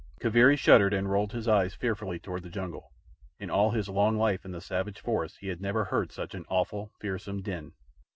[0.19, 2.91] Kaviri shuddered and rolled his eyes fearfully toward the jungle.
[3.39, 6.43] In all his long life in the savage forest he had never heard such an
[6.49, 7.73] awful, fearsome din.